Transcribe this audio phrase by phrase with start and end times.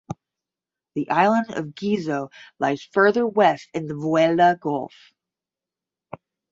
[0.95, 5.13] The island of Gizo lies further west in the Vella Gulf.